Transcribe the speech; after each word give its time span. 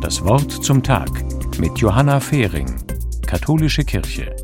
Das 0.00 0.22
Wort 0.24 0.50
zum 0.64 0.82
Tag 0.82 1.10
mit 1.58 1.78
Johanna 1.78 2.20
Fehring, 2.20 2.66
Katholische 3.26 3.84
Kirche. 3.84 4.36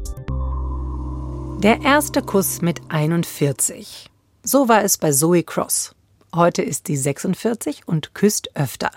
Der 1.62 1.82
erste 1.82 2.22
Kuss 2.22 2.62
mit 2.62 2.80
41. 2.88 4.08
So 4.42 4.68
war 4.68 4.82
es 4.82 4.98
bei 4.98 5.12
Zoe 5.12 5.42
Cross. 5.42 5.94
Heute 6.34 6.62
ist 6.62 6.86
sie 6.86 6.96
46 6.96 7.86
und 7.86 8.14
küsst 8.14 8.56
öfter. 8.56 8.90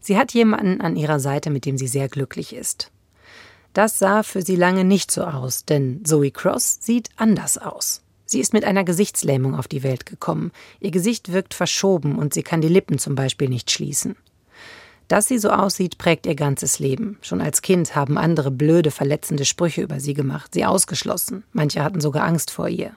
Sie 0.00 0.18
hat 0.18 0.34
jemanden 0.34 0.80
an 0.80 0.96
ihrer 0.96 1.20
Seite, 1.20 1.50
mit 1.50 1.64
dem 1.64 1.78
sie 1.78 1.88
sehr 1.88 2.08
glücklich 2.08 2.54
ist. 2.54 2.90
Das 3.72 3.98
sah 3.98 4.22
für 4.22 4.42
sie 4.42 4.56
lange 4.56 4.84
nicht 4.84 5.10
so 5.10 5.24
aus, 5.24 5.64
denn 5.64 6.04
Zoe 6.04 6.30
Cross 6.30 6.78
sieht 6.80 7.08
anders 7.16 7.58
aus. 7.58 8.02
Sie 8.26 8.40
ist 8.40 8.52
mit 8.52 8.64
einer 8.64 8.84
Gesichtslähmung 8.84 9.54
auf 9.54 9.66
die 9.68 9.82
Welt 9.82 10.06
gekommen. 10.06 10.52
Ihr 10.78 10.90
Gesicht 10.90 11.32
wirkt 11.32 11.54
verschoben 11.54 12.18
und 12.18 12.34
sie 12.34 12.42
kann 12.42 12.60
die 12.60 12.68
Lippen 12.68 12.98
zum 12.98 13.14
Beispiel 13.14 13.48
nicht 13.48 13.70
schließen. 13.70 14.16
Dass 15.10 15.26
sie 15.26 15.38
so 15.38 15.50
aussieht, 15.50 15.98
prägt 15.98 16.24
ihr 16.24 16.36
ganzes 16.36 16.78
Leben. 16.78 17.18
Schon 17.20 17.40
als 17.40 17.62
Kind 17.62 17.96
haben 17.96 18.16
andere 18.16 18.52
blöde, 18.52 18.92
verletzende 18.92 19.44
Sprüche 19.44 19.82
über 19.82 19.98
sie 19.98 20.14
gemacht, 20.14 20.54
sie 20.54 20.64
ausgeschlossen. 20.64 21.42
Manche 21.52 21.82
hatten 21.82 22.00
sogar 22.00 22.22
Angst 22.22 22.52
vor 22.52 22.68
ihr. 22.68 22.92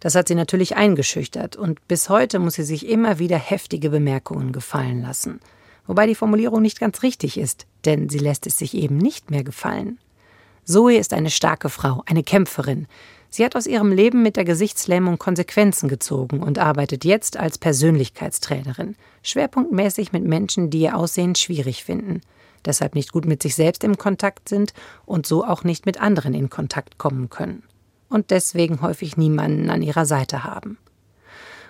Das 0.00 0.14
hat 0.14 0.28
sie 0.28 0.34
natürlich 0.34 0.74
eingeschüchtert 0.74 1.54
und 1.54 1.86
bis 1.86 2.08
heute 2.08 2.38
muss 2.38 2.54
sie 2.54 2.62
sich 2.62 2.88
immer 2.88 3.18
wieder 3.18 3.36
heftige 3.36 3.90
Bemerkungen 3.90 4.52
gefallen 4.52 5.02
lassen. 5.02 5.40
Wobei 5.86 6.06
die 6.06 6.14
Formulierung 6.14 6.62
nicht 6.62 6.80
ganz 6.80 7.02
richtig 7.02 7.36
ist, 7.36 7.66
denn 7.84 8.08
sie 8.08 8.18
lässt 8.18 8.46
es 8.46 8.56
sich 8.56 8.72
eben 8.72 8.96
nicht 8.96 9.30
mehr 9.30 9.44
gefallen. 9.44 9.98
Zoe 10.64 10.96
ist 10.96 11.12
eine 11.12 11.30
starke 11.30 11.68
Frau, 11.68 12.02
eine 12.06 12.22
Kämpferin. 12.22 12.86
Sie 13.30 13.44
hat 13.44 13.56
aus 13.56 13.66
ihrem 13.66 13.90
Leben 13.90 14.22
mit 14.22 14.36
der 14.36 14.44
Gesichtslähmung 14.44 15.18
Konsequenzen 15.18 15.88
gezogen 15.88 16.40
und 16.40 16.58
arbeitet 16.58 17.04
jetzt 17.04 17.36
als 17.36 17.58
Persönlichkeitstrainerin, 17.58 18.94
schwerpunktmäßig 19.22 20.12
mit 20.12 20.24
Menschen, 20.24 20.70
die 20.70 20.82
ihr 20.82 20.96
Aussehen 20.96 21.34
schwierig 21.34 21.82
finden, 21.82 22.20
deshalb 22.64 22.94
nicht 22.94 23.10
gut 23.10 23.24
mit 23.24 23.42
sich 23.42 23.56
selbst 23.56 23.82
im 23.82 23.98
Kontakt 23.98 24.48
sind 24.48 24.72
und 25.04 25.26
so 25.26 25.44
auch 25.44 25.64
nicht 25.64 25.84
mit 25.84 26.00
anderen 26.00 26.34
in 26.34 26.48
Kontakt 26.48 26.98
kommen 26.98 27.28
können 27.28 27.64
und 28.08 28.30
deswegen 28.30 28.82
häufig 28.82 29.16
niemanden 29.16 29.70
an 29.70 29.82
ihrer 29.82 30.06
Seite 30.06 30.44
haben. 30.44 30.78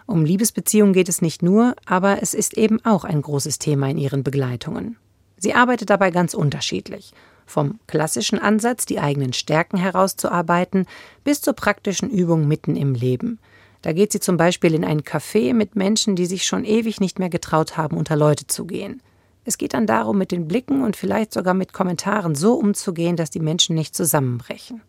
Um 0.05 0.25
Liebesbeziehungen 0.25 0.93
geht 0.93 1.09
es 1.09 1.23
nicht 1.23 1.43
nur, 1.43 1.77
aber 1.87 2.23
es 2.23 2.35
ist 2.35 2.59
eben 2.59 2.85
auch 2.85 3.05
ein 3.05 3.23
großes 3.23 3.59
Thema 3.59 3.89
in 3.89 3.99
ihren 3.99 4.25
Begleitungen. 4.25 4.97
Sie 5.39 5.55
arbeitet 5.55 5.91
dabei 5.91 6.11
ganz 6.11 6.35
unterschiedlich 6.35 7.15
vom 7.47 7.79
klassischen 7.87 8.39
Ansatz, 8.39 8.87
die 8.87 9.01
eigenen 9.01 9.33
Stärken 9.33 9.77
herauszuarbeiten, 9.77 10.87
bis 11.25 11.41
zur 11.41 11.55
praktischen 11.55 12.11
Übung 12.11 12.49
mitten 12.49 12.77
im 12.77 12.95
Leben. 12.95 13.39
Da 13.83 13.93
geht 13.93 14.13
sie 14.13 14.21
zum 14.21 14.37
Beispiel 14.37 14.75
in 14.75 14.85
ein 14.85 15.03
Café 15.03 15.55
mit 15.55 15.75
Menschen, 15.77 16.15
die 16.15 16.27
sich 16.27 16.45
schon 16.45 16.65
ewig 16.65 17.01
nicht 17.01 17.19
mehr 17.19 17.31
getraut 17.31 17.77
haben, 17.77 17.97
unter 17.97 18.17
Leute 18.17 18.47
zu 18.47 18.65
gehen. 18.65 19.03
Es 19.45 19.59
geht 19.59 19.75
dann 19.75 19.87
darum, 19.87 20.19
mit 20.19 20.31
den 20.31 20.47
Blicken 20.47 20.83
und 20.83 20.97
vielleicht 20.97 21.33
sogar 21.33 21.55
mit 21.55 21.73
Kommentaren 21.73 22.37
so 22.37 22.55
umzugehen, 22.55 23.17
dass 23.17 23.31
die 23.31 23.41
Menschen 23.41 23.75
nicht 23.75 23.97
zusammenbrechen. 23.97 24.83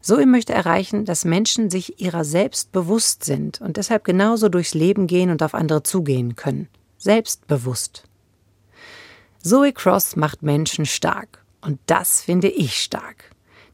Zoe 0.00 0.24
möchte 0.24 0.54
erreichen, 0.54 1.04
dass 1.04 1.24
Menschen 1.24 1.68
sich 1.68 2.00
ihrer 2.00 2.24
selbst 2.24 2.72
bewusst 2.72 3.24
sind 3.24 3.60
und 3.60 3.76
deshalb 3.76 4.04
genauso 4.04 4.48
durchs 4.48 4.72
Leben 4.72 5.06
gehen 5.06 5.30
und 5.30 5.42
auf 5.42 5.54
andere 5.54 5.82
zugehen 5.82 6.36
können. 6.36 6.68
Selbstbewusst. 6.96 8.04
Zoe 9.42 9.72
Cross 9.72 10.16
macht 10.16 10.42
Menschen 10.42 10.84
stark. 10.84 11.42
Und 11.62 11.78
das 11.86 12.20
finde 12.20 12.48
ich 12.48 12.76
stark. 12.80 13.30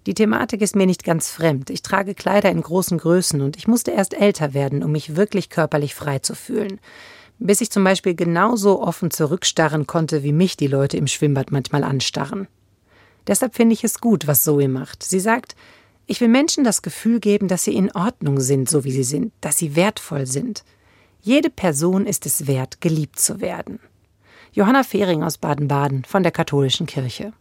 Die 0.07 0.15
Thematik 0.15 0.63
ist 0.63 0.77
mir 0.77 0.87
nicht 0.87 1.03
ganz 1.03 1.29
fremd. 1.29 1.71
Ich 1.71 1.83
trage 1.83 2.15
Kleider 2.15 2.51
in 2.51 2.63
großen 2.63 2.99
Größen 2.99 3.41
und 3.41 3.57
ich 3.57 3.67
musste 3.67 3.91
erst 3.91 4.15
älter 4.15 4.55
werden, 4.55 4.85
um 4.85 4.93
mich 4.93 5.17
wirklich 5.17 5.51
körperlich 5.51 5.97
frei 5.97 6.21
zu 6.21 6.37
fühlen. 6.37 6.79
Bis 7.41 7.61
ich 7.61 7.71
zum 7.71 7.83
Beispiel 7.83 8.15
genauso 8.15 8.81
offen 8.81 9.11
zurückstarren 9.11 9.89
konnte, 9.89 10.23
wie 10.23 10.33
mich 10.33 10.57
die 10.57 10.69
Leute 10.69 10.97
im 10.97 11.09
Schwimmbad 11.09 11.51
manchmal 11.51 11.83
anstarren. 11.83 12.47
Deshalb 13.27 13.57
finde 13.57 13.73
ich 13.75 13.83
es 13.83 14.01
gut, 14.01 14.29
was 14.29 14.45
Zoe 14.45 14.69
macht. 14.69 15.03
Sie 15.03 15.21
sagt, 15.21 15.57
ich 16.07 16.21
will 16.21 16.29
Menschen 16.29 16.63
das 16.63 16.83
Gefühl 16.83 17.19
geben, 17.19 17.49
dass 17.49 17.65
sie 17.65 17.75
in 17.75 17.91
Ordnung 17.91 18.39
sind, 18.39 18.71
so 18.71 18.85
wie 18.85 18.93
sie 18.93 19.03
sind, 19.03 19.33
dass 19.41 19.59
sie 19.59 19.75
wertvoll 19.75 20.27
sind. 20.27 20.63
Jede 21.21 21.51
Person 21.51 22.07
ist 22.07 22.25
es 22.25 22.47
wert, 22.47 22.81
geliebt 22.81 23.19
zu 23.19 23.41
werden. 23.41 23.81
Johanna 24.57 24.85
Fehring 24.85 25.23
aus 25.23 25.37
Baden-Baden 25.37 26.05
von 26.07 26.23
der 26.23 26.33
Katholischen 26.33 26.87
Kirche. 26.87 27.35